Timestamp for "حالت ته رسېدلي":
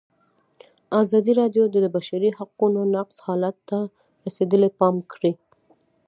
3.27-4.69